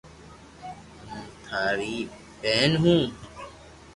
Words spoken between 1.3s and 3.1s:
ٽاري ٻين ھون